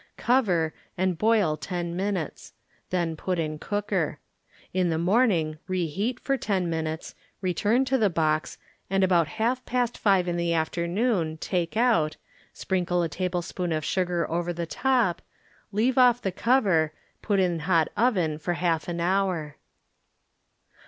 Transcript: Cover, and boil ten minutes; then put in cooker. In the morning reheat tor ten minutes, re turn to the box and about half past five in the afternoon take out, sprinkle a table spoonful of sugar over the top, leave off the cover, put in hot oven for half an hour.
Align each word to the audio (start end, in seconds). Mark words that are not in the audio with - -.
Cover, 0.17 0.73
and 0.97 1.15
boil 1.15 1.55
ten 1.57 1.95
minutes; 1.95 2.53
then 2.89 3.15
put 3.15 3.37
in 3.37 3.59
cooker. 3.59 4.17
In 4.73 4.89
the 4.89 4.97
morning 4.97 5.59
reheat 5.67 6.23
tor 6.25 6.37
ten 6.37 6.67
minutes, 6.71 7.13
re 7.39 7.53
turn 7.53 7.85
to 7.85 7.99
the 7.99 8.09
box 8.09 8.57
and 8.89 9.03
about 9.03 9.27
half 9.37 9.63
past 9.63 9.99
five 9.99 10.27
in 10.27 10.37
the 10.37 10.53
afternoon 10.55 11.37
take 11.37 11.77
out, 11.77 12.17
sprinkle 12.51 13.03
a 13.03 13.09
table 13.09 13.43
spoonful 13.43 13.77
of 13.77 13.85
sugar 13.85 14.27
over 14.27 14.51
the 14.51 14.65
top, 14.65 15.21
leave 15.71 15.99
off 15.99 16.19
the 16.19 16.31
cover, 16.31 16.93
put 17.21 17.39
in 17.39 17.59
hot 17.59 17.87
oven 17.95 18.39
for 18.39 18.53
half 18.55 18.87
an 18.87 18.99
hour. 18.99 19.55